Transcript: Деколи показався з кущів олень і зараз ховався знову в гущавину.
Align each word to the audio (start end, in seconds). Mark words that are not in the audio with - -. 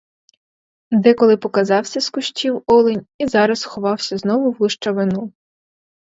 Деколи 0.91 1.37
показався 1.37 2.01
з 2.01 2.09
кущів 2.09 2.63
олень 2.67 3.07
і 3.17 3.27
зараз 3.27 3.63
ховався 3.63 4.17
знову 4.17 4.51
в 4.51 4.53
гущавину. 4.59 5.33